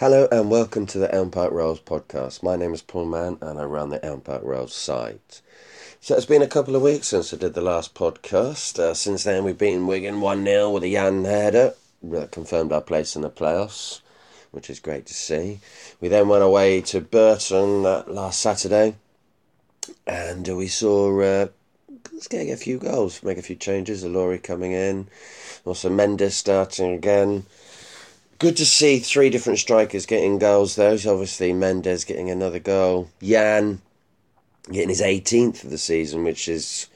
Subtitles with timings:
[0.00, 2.42] Hello and welcome to the Elm Park Rails podcast.
[2.42, 5.42] My name is Paul Mann and I run the Elm Park Rails site.
[6.00, 8.78] So it's been a couple of weeks since I did the last podcast.
[8.78, 12.80] Uh, since then, we've beaten Wigan 1 0 with a Yann header that confirmed our
[12.80, 14.00] place in the playoffs,
[14.52, 15.60] which is great to see.
[16.00, 18.94] We then went away to Burton uh, last Saturday
[20.06, 21.48] and we saw uh,
[22.10, 24.02] let's get a few goals, make a few changes.
[24.02, 25.08] Ilori coming in,
[25.66, 27.44] also Mendes starting again
[28.40, 30.74] good to see three different strikers getting goals.
[30.74, 33.80] Those obviously Mendes getting another goal, Yann
[34.72, 36.88] getting his 18th of the season, which is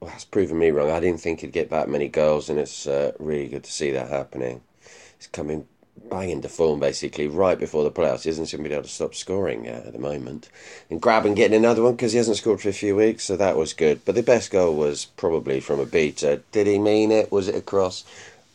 [0.00, 0.90] well, that's proven me wrong.
[0.90, 3.92] I didn't think he'd get that many goals, and it's uh, really good to see
[3.92, 4.60] that happening.
[5.16, 5.66] He's coming
[6.10, 8.24] bang into form basically right before the playoffs.
[8.24, 10.50] He doesn't seem to be able to stop scoring at the moment.
[10.90, 13.56] And Grabban getting another one because he hasn't scored for a few weeks, so that
[13.56, 14.04] was good.
[14.04, 16.42] But the best goal was probably from Obita.
[16.52, 17.30] Did he mean it?
[17.32, 18.04] Was it a cross?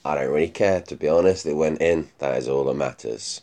[0.05, 1.45] I don't really care, to be honest.
[1.45, 2.09] It went in.
[2.19, 3.41] That is all that matters.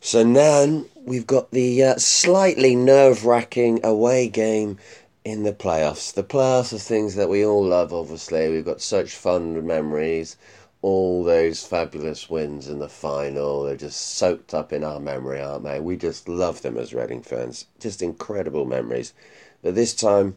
[0.00, 4.78] So now we've got the uh, slightly nerve wracking away game
[5.24, 6.12] in the playoffs.
[6.12, 8.50] The playoffs are things that we all love, obviously.
[8.50, 10.36] We've got such fun memories.
[10.82, 15.64] All those fabulous wins in the final, they're just soaked up in our memory, aren't
[15.64, 15.80] they?
[15.80, 17.66] We just love them as Reading fans.
[17.80, 19.14] Just incredible memories.
[19.62, 20.36] But this time,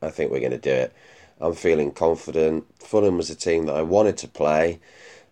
[0.00, 0.94] I think we're going to do it.
[1.40, 2.66] I'm feeling confident.
[2.80, 4.80] Fulham was a team that I wanted to play.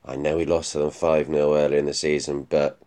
[0.05, 2.79] I know we lost to them 5 0 earlier in the season, but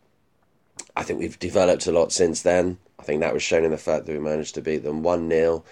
[0.96, 2.78] I think we've developed a lot since then.
[2.98, 5.30] I think that was shown in the fact that we managed to beat them 1
[5.30, 5.64] 0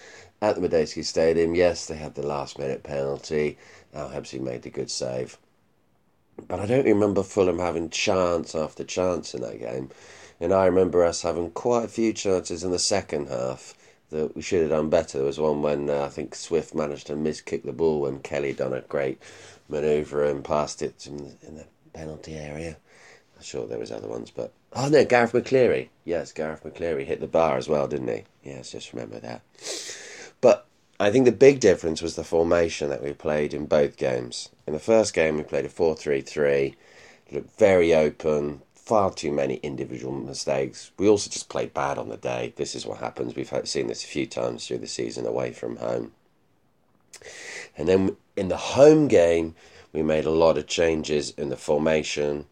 [0.41, 1.55] at the Madejski Stadium.
[1.55, 3.57] Yes, they had the last minute penalty.
[3.93, 5.37] Al Habsi made the good save.
[6.47, 9.89] But I don't remember Fulham having chance after chance in that game.
[10.39, 13.73] And I remember us having quite a few chances in the second half
[14.09, 15.17] that we should have done better.
[15.17, 18.19] There was one when uh, I think Swift managed to miss kick the ball when
[18.19, 19.21] Kelly done a great
[19.69, 22.77] manoeuvre and passed it in the, in the penalty area.
[23.35, 25.89] I'm sure there was other ones, but oh no, Garath McCleary.
[26.05, 28.23] Yes, Garath McCleary hit the bar as well, didn't he?
[28.43, 29.41] Yes, just remember that.
[30.41, 30.65] But
[30.99, 34.49] I think the big difference was the formation that we played in both games.
[34.65, 36.75] In the first game, we played a 4 3 3,
[37.31, 40.91] looked very open, far too many individual mistakes.
[40.97, 42.53] We also just played bad on the day.
[42.55, 43.35] This is what happens.
[43.35, 46.13] We've seen this a few times through the season away from home.
[47.77, 49.55] And then in the home game,
[49.91, 52.45] we made a lot of changes in the formation,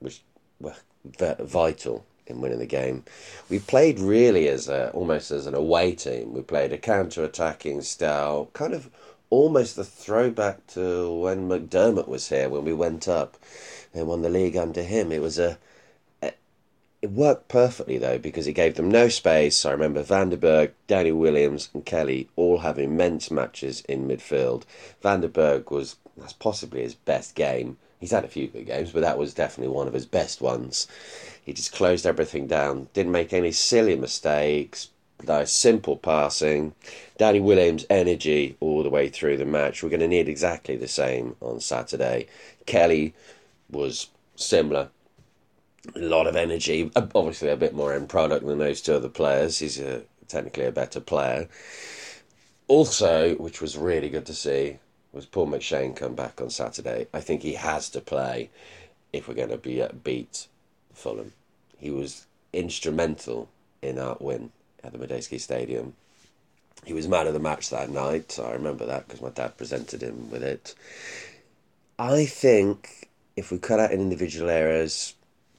[0.00, 0.22] which
[0.58, 3.04] were vital in winning the game.
[3.50, 6.32] We played really as a, almost as an away team.
[6.32, 8.88] We played a counter-attacking style, kind of
[9.28, 13.36] almost a throwback to when McDermott was here when we went up
[13.92, 15.12] and won the league under him.
[15.12, 15.58] It was a
[17.04, 19.66] it worked perfectly though because it gave them no space.
[19.66, 24.62] I remember van den Berg, Danny Williams, and Kelly all have immense matches in midfield.
[25.02, 27.76] van den Berg was that's possibly his best game.
[28.00, 30.88] He's had a few good games, but that was definitely one of his best ones.
[31.44, 34.88] He just closed everything down, didn't make any silly mistakes,
[35.26, 36.74] nice simple passing.
[37.18, 39.82] Danny Williams' energy all the way through the match.
[39.82, 42.28] We're going to need exactly the same on Saturday.
[42.64, 43.12] Kelly
[43.68, 44.88] was similar
[45.94, 46.90] a lot of energy.
[46.96, 49.58] Obviously, a bit more end product than those two other players.
[49.58, 51.48] He's a, technically a better player.
[52.68, 54.78] Also, which was really good to see,
[55.12, 57.06] was Paul McShane come back on Saturday.
[57.12, 58.50] I think he has to play
[59.12, 60.48] if we're going to be at beat
[60.92, 61.32] Fulham.
[61.78, 63.48] He was instrumental
[63.82, 64.50] in our win
[64.82, 65.94] at the Madejski Stadium.
[66.84, 68.38] He was man of the match that night.
[68.42, 70.74] I remember that because my dad presented him with it.
[71.98, 75.14] I think if we cut out individual errors,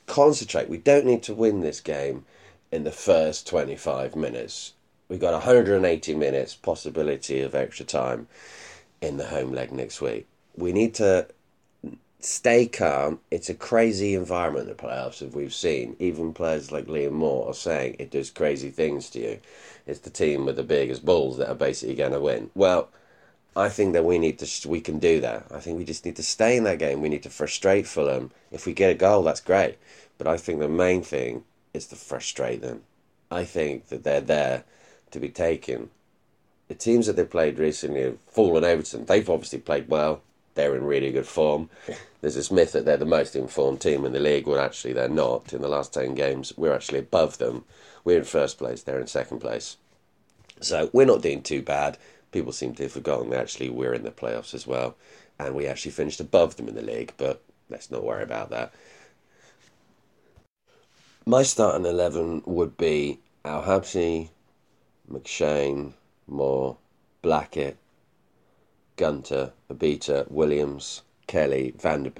[0.07, 0.69] concentrate.
[0.69, 2.25] We don't need to win this game
[2.71, 4.73] in the first 25 minutes.
[5.07, 8.27] We've got 180 minutes possibility of extra time
[9.01, 10.27] in the home leg next week.
[10.55, 11.27] We need to
[12.19, 13.19] stay calm.
[13.29, 15.95] It's a crazy environment, the playoffs, as we've seen.
[15.99, 19.39] Even players like Liam Moore are saying it does crazy things to you.
[19.85, 22.49] It's the team with the biggest balls that are basically going to win.
[22.55, 22.89] Well,
[23.55, 25.45] I think that we need to we can do that.
[25.49, 27.01] I think we just need to stay in that game.
[27.01, 28.31] We need to frustrate Fulham.
[28.51, 29.77] If we get a goal, that's great.
[30.17, 31.43] But I think the main thing
[31.73, 32.83] is to frustrate them.
[33.31, 34.63] I think that they're there
[35.11, 35.89] to be taken.
[36.67, 39.05] The teams that they've played recently have fallen Everton.
[39.05, 40.21] They've obviously played well.
[40.55, 41.69] They're in really good form.
[42.21, 44.47] There's this myth that they're the most informed team in the league.
[44.47, 45.53] Well, actually, they're not.
[45.53, 47.65] In the last 10 games, we're actually above them.
[48.03, 49.77] We're in first place, they're in second place.
[50.61, 51.97] So we're not doing too bad
[52.35, 54.95] people seem to have forgotten that actually we're in the playoffs as well,
[55.39, 57.13] and we actually finished above them in the league.
[57.17, 58.73] But let's not worry about that.
[61.25, 64.29] My starting eleven would be Al Habsi,
[65.09, 65.93] McShane,
[66.27, 66.77] Moore,
[67.21, 67.77] Blackett,
[68.97, 72.11] Gunter, Obita, Williams, Kelly, van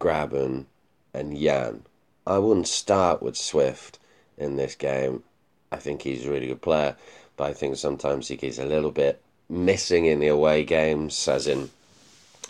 [0.00, 0.64] Grabban,
[1.12, 1.82] and Yann.
[2.26, 3.98] I wouldn't start with Swift
[4.38, 5.22] in this game.
[5.70, 6.96] I think he's a really good player,
[7.36, 11.46] but I think sometimes he gets a little bit missing in the away games, as
[11.46, 11.70] in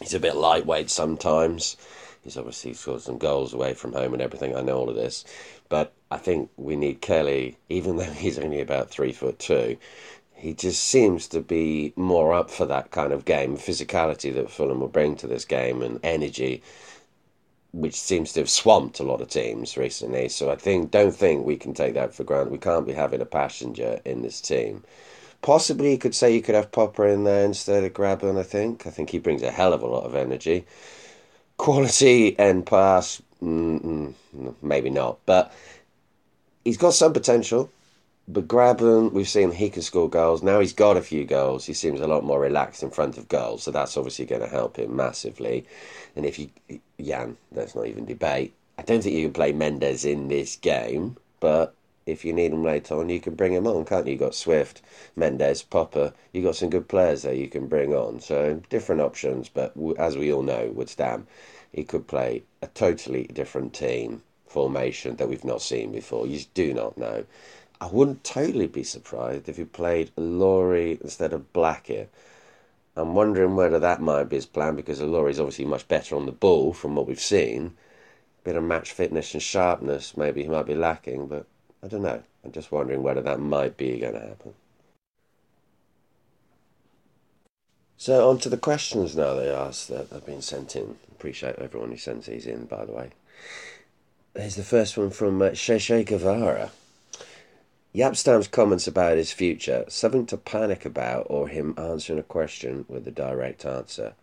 [0.00, 1.76] he's a bit lightweight sometimes.
[2.22, 4.56] He's obviously scored some goals away from home and everything.
[4.56, 5.24] I know all of this,
[5.68, 9.76] but I think we need Kelly, even though he's only about three foot two.
[10.34, 14.80] He just seems to be more up for that kind of game, physicality that Fulham
[14.80, 16.62] will bring to this game, and energy,
[17.72, 20.28] which seems to have swamped a lot of teams recently.
[20.28, 22.52] So I think don't think we can take that for granted.
[22.52, 24.84] We can't be having a passenger in this team.
[25.40, 28.86] Possibly you could say you could have Popa in there instead of Grabban, I think.
[28.86, 30.66] I think he brings a hell of a lot of energy.
[31.56, 34.14] Quality and pass, mm,
[34.60, 35.18] maybe not.
[35.26, 35.52] But
[36.64, 37.70] he's got some potential.
[38.28, 40.42] But Grabban, we've seen he can score goals.
[40.42, 41.66] Now he's got a few goals.
[41.66, 43.64] He seems a lot more relaxed in front of goals.
[43.64, 45.66] So that's obviously going to help him massively.
[46.14, 46.50] And if you,
[46.98, 48.54] Yann, there's not even debate.
[48.78, 51.16] I don't think you can play Mendes in this game.
[51.40, 51.74] But
[52.06, 54.12] if you need him later on, you can bring him on, can't you?
[54.12, 54.82] You got Swift,
[55.16, 56.14] Mendes, Popa.
[56.32, 58.20] You've got some good players there you can bring on.
[58.20, 61.26] So different options, but as we all know, with Stam,
[61.72, 66.26] he could play a totally different team formation that we've not seen before.
[66.26, 67.24] You do not know.
[67.82, 72.14] I wouldn't totally be surprised if he played Ilori instead of Blackett.
[72.94, 76.30] I'm wondering whether that might be his plan because Ilori's obviously much better on the
[76.30, 77.76] ball from what we've seen.
[78.44, 81.44] Bit of match fitness and sharpness, maybe he might be lacking, but
[81.82, 82.22] I don't know.
[82.44, 84.54] I'm just wondering whether that might be going to happen.
[87.96, 90.98] So on to the questions now they asked that have been sent in.
[91.10, 93.10] Appreciate everyone who sends these in, by the way.
[94.36, 96.70] Here's the first one from uh, Sheshe Guevara.
[97.94, 102.86] Jaap Stam's comments about his future, something to panic about or him answering a question
[102.88, 104.14] with a direct answer.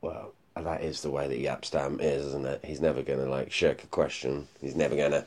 [0.00, 2.64] Well, that is the way that Jaap Stam is, isn't it?
[2.64, 4.48] He's never going to like shirk a question.
[4.62, 5.26] He's never going to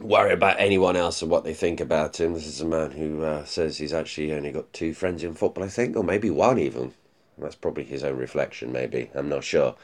[0.00, 2.32] worry about anyone else and what they think about him.
[2.32, 5.64] This is a man who uh, says he's actually only got two friends in football,
[5.64, 6.94] I think, or maybe one even.
[7.36, 9.10] That's probably his own reflection, maybe.
[9.14, 9.74] I'm not sure.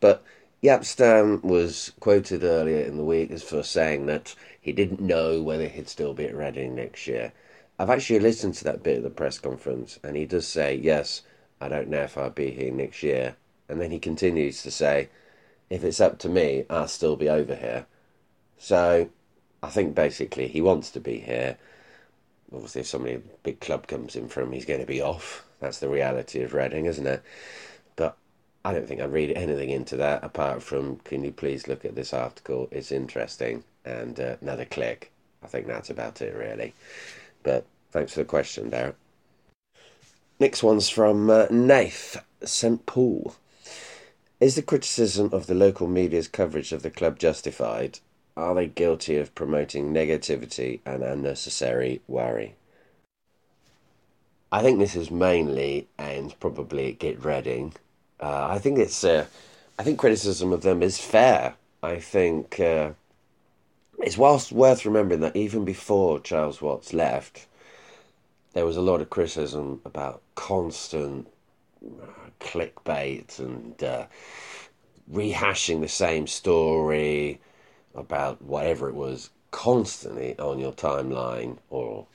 [0.00, 0.24] But
[0.62, 5.42] Jaap Stam was quoted earlier in the week as for saying that he didn't know
[5.42, 7.32] whether he'd still be at Reading next year.
[7.80, 11.22] I've actually listened to that bit of the press conference, and he does say, Yes,
[11.60, 13.34] I don't know if I'll be here next year.
[13.68, 15.08] And then he continues to say,
[15.68, 17.86] If it's up to me, I'll still be over here.
[18.56, 19.08] So
[19.64, 21.58] I think basically he wants to be here.
[22.54, 25.44] Obviously, if somebody a big club comes in for him, he's going to be off.
[25.58, 27.20] That's the reality of Reading, isn't it?
[28.64, 31.94] I don't think I'd read anything into that apart from, can you please look at
[31.94, 32.68] this article?
[32.70, 33.64] It's interesting.
[33.84, 35.10] And uh, another click.
[35.42, 36.74] I think that's about it, really.
[37.42, 38.94] But thanks for the question, Darren.
[40.38, 42.84] Next one's from uh, Nath, St.
[42.86, 43.34] Paul.
[44.40, 47.98] Is the criticism of the local media's coverage of the club justified?
[48.36, 52.54] Are they guilty of promoting negativity and unnecessary worry?
[54.50, 57.74] I think this is mainly and probably Get Reading.
[58.22, 59.26] Uh, I think it's uh,
[59.78, 61.54] I think criticism of them is fair.
[61.82, 62.90] I think uh,
[63.98, 67.46] it's whilst worth remembering that even before Charles Watts left,
[68.52, 71.26] there was a lot of criticism about constant
[71.84, 72.06] uh,
[72.38, 74.06] clickbait and uh,
[75.12, 77.40] rehashing the same story
[77.92, 82.06] about whatever it was constantly on your timeline or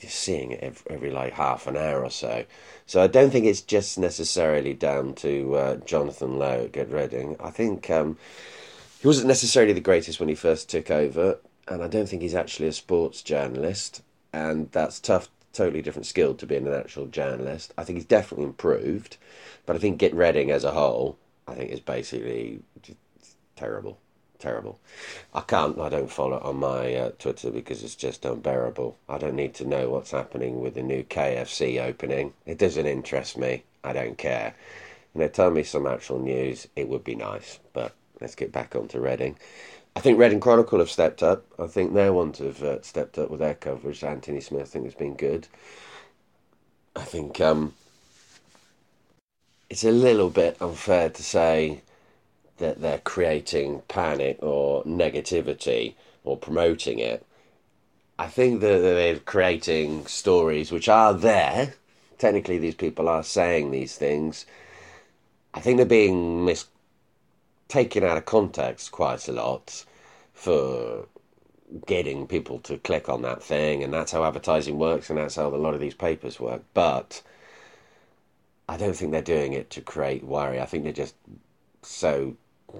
[0.00, 2.44] just seeing it every, every, like half an hour or so.
[2.86, 7.36] So I don't think it's just necessarily down to uh, Jonathan Lowe at Get Reading.
[7.40, 8.16] I think um,
[9.00, 12.34] he wasn't necessarily the greatest when he first took over, and I don't think he's
[12.34, 14.02] actually a sports journalist,
[14.32, 15.28] and that's tough.
[15.52, 17.72] Totally different skill to being an actual journalist.
[17.78, 19.16] I think he's definitely improved,
[19.64, 21.16] but I think Get Reading as a whole,
[21.48, 22.60] I think is basically
[23.56, 23.98] terrible
[24.46, 24.78] terrible.
[25.34, 28.96] I can't, I don't follow it on my uh, Twitter because it's just unbearable.
[29.08, 32.32] I don't need to know what's happening with the new KFC opening.
[32.46, 33.64] It doesn't interest me.
[33.82, 34.54] I don't care.
[35.14, 36.68] You know, tell me some actual news.
[36.76, 37.58] It would be nice.
[37.72, 39.36] But let's get back onto Reading.
[39.96, 41.44] I think Reading Chronicle have stepped up.
[41.58, 44.04] I think their ones have uh, stepped up with their coverage.
[44.04, 45.48] Anthony Smith, I think, has been good.
[46.94, 47.74] I think um,
[49.68, 51.82] it's a little bit unfair to say
[52.58, 55.94] that they're creating panic or negativity
[56.24, 57.24] or promoting it.
[58.18, 61.74] I think that they're creating stories which are there.
[62.18, 64.46] Technically, these people are saying these things.
[65.52, 66.66] I think they're being mis-
[67.68, 69.84] taken out of context quite a lot
[70.32, 71.06] for
[71.86, 75.48] getting people to click on that thing, and that's how advertising works, and that's how
[75.48, 76.62] a lot of these papers work.
[76.72, 77.22] But
[78.68, 80.60] I don't think they're doing it to create worry.
[80.60, 81.14] I think they're just
[81.82, 82.36] so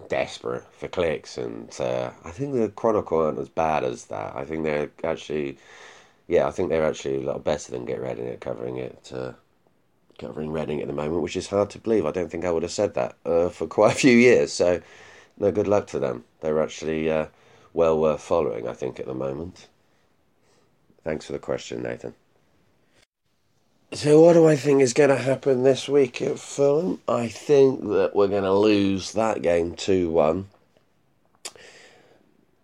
[0.09, 4.35] desperate for clicks, and uh, I think the Chronicle aren't as bad as that.
[4.37, 5.59] I think they're actually,
[6.29, 9.13] yeah, I think they're actually a lot better than Get Reading It covering it.
[9.15, 9.33] Uh,
[10.19, 12.07] covering Reading at the moment, which is hard to believe.
[12.07, 14.53] I don't think I would have said that uh, for quite a few years.
[14.53, 14.81] So,
[15.39, 16.25] no, good luck to them.
[16.41, 17.27] They're actually uh,
[17.73, 19.69] well worth following, I think, at the moment.
[21.05, 22.15] Thanks for the question, Nathan.
[23.93, 27.01] So, what do I think is going to happen this week at Fulham?
[27.07, 30.49] I think that we're going to lose that game 2 1.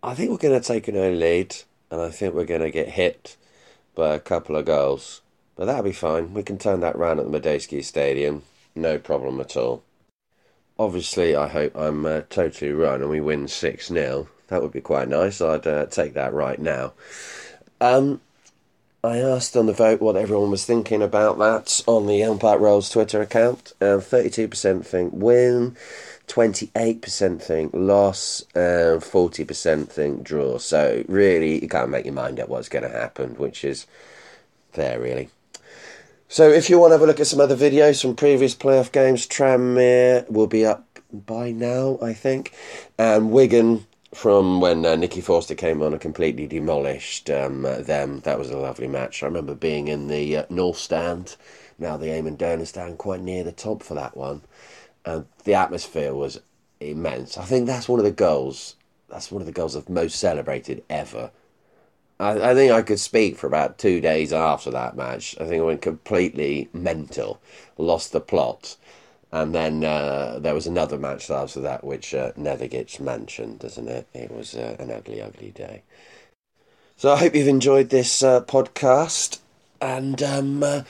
[0.02, 1.56] I think we're going to take an early lead,
[1.92, 3.36] and I think we're going to get hit
[3.94, 5.20] by a couple of goals.
[5.54, 6.34] But that'll be fine.
[6.34, 8.42] We can turn that round at the Madejski Stadium.
[8.74, 9.84] No problem at all.
[10.76, 14.28] Obviously, I hope I'm uh, totally wrong and we win 6 0.
[14.48, 15.40] That would be quite nice.
[15.40, 16.94] I'd uh, take that right now.
[17.80, 18.20] Um,
[19.04, 22.60] I asked on the vote what everyone was thinking about that on the Elm Park
[22.60, 23.72] Rails Twitter account.
[23.80, 25.76] Uh, 32% think win,
[26.28, 30.58] 28% think loss, and 40% think draw.
[30.58, 33.88] So, really, you can't make your mind up what's going to happen, which is
[34.70, 35.30] fair, really.
[36.28, 38.92] So, if you want to have a look at some other videos from previous playoff
[38.92, 42.54] games, Tranmere will be up by now, I think,
[42.96, 48.20] and Wigan from when uh, Nicky Forster came on and completely demolished um, uh, them.
[48.20, 49.22] That was a lovely match.
[49.22, 51.36] I remember being in the uh, North Stand,
[51.78, 54.42] now the Eamonn Dolan Stand, quite near the top for that one.
[55.04, 56.40] And the atmosphere was
[56.78, 57.38] immense.
[57.38, 58.76] I think that's one of the goals.
[59.08, 61.30] That's one of the goals I've most celebrated ever.
[62.20, 65.34] I, I think I could speak for about two days after that match.
[65.40, 67.40] I think I went completely mental,
[67.78, 68.76] lost the plot
[69.32, 73.88] and then uh, there was another match after that, which uh, never gets mentioned, doesn't
[73.88, 74.06] it?
[74.12, 75.82] It was uh, an ugly, ugly day.
[76.96, 79.38] So I hope you've enjoyed this uh, podcast.
[79.80, 80.82] And um, uh,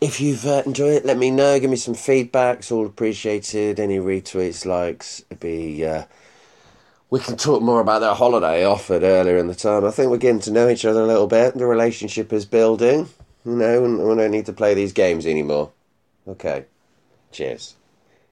[0.00, 1.58] if you've uh, enjoyed it, let me know.
[1.58, 2.60] Give me some feedback.
[2.60, 3.80] It's all appreciated.
[3.80, 5.84] Any retweets, likes, be.
[7.10, 9.84] we can talk more about that holiday offered earlier in the time.
[9.84, 11.54] I think we're getting to know each other a little bit.
[11.54, 13.08] The relationship is building,
[13.44, 15.72] you know, and we don't need to play these games anymore.
[16.28, 16.66] Okay.
[17.32, 17.76] Cheers.